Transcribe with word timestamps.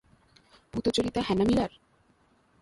পূতচরিতা 0.73 1.21
Hannah 1.21 1.43
Miller? 1.45 1.71